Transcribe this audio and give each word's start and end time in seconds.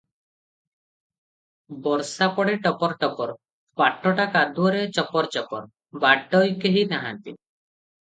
ବର୍ଷା 1.87 2.29
ପଡ଼େ 2.39 2.57
ଟପର 2.65 2.99
ଟପର, 3.05 3.37
ବାଟଟା 3.85 4.29
କାଦୁଅରେ 4.39 4.83
ଚପର 5.01 5.33
ଚପର, 5.39 5.75
ବାଟୋଇ 6.09 6.61
କେହି 6.67 6.89
ନାହାନ୍ତି। 6.95 7.41